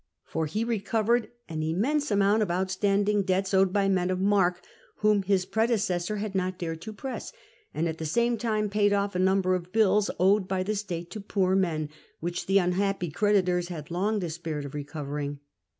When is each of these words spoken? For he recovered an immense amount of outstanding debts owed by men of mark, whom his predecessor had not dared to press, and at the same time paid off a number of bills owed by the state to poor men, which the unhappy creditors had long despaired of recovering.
For 0.25 0.47
he 0.47 0.63
recovered 0.63 1.29
an 1.47 1.61
immense 1.61 2.09
amount 2.09 2.41
of 2.41 2.49
outstanding 2.49 3.21
debts 3.21 3.53
owed 3.53 3.71
by 3.71 3.87
men 3.87 4.09
of 4.09 4.19
mark, 4.19 4.63
whom 4.95 5.21
his 5.21 5.45
predecessor 5.45 6.15
had 6.15 6.33
not 6.33 6.57
dared 6.57 6.81
to 6.81 6.91
press, 6.93 7.31
and 7.71 7.87
at 7.87 7.99
the 7.99 8.05
same 8.07 8.35
time 8.35 8.67
paid 8.67 8.93
off 8.93 9.13
a 9.13 9.19
number 9.19 9.53
of 9.53 9.71
bills 9.71 10.09
owed 10.19 10.47
by 10.47 10.63
the 10.63 10.73
state 10.73 11.11
to 11.11 11.21
poor 11.21 11.55
men, 11.55 11.87
which 12.19 12.47
the 12.47 12.57
unhappy 12.57 13.11
creditors 13.11 13.67
had 13.67 13.91
long 13.91 14.17
despaired 14.17 14.65
of 14.65 14.73
recovering. 14.73 15.37